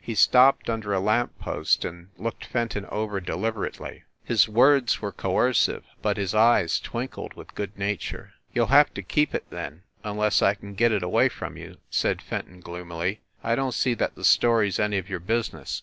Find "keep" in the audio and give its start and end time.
9.02-9.34